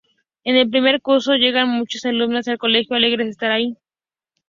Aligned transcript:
En 0.43 0.55
el 0.55 0.67
primer 0.67 0.99
curso 1.03 1.35
llegan 1.35 1.69
muchas 1.77 2.05
alumnas 2.05 2.47
al 2.47 2.57
colegio, 2.57 2.95
alegres 2.95 3.27
de 3.27 3.31
estar 3.33 3.51
allí. 3.51 3.77